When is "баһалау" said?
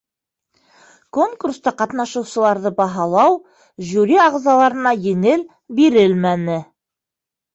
2.79-3.37